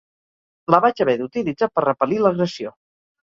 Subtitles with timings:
[0.75, 2.73] La vaig haver d’utilitzar per repel·lir l’agressió.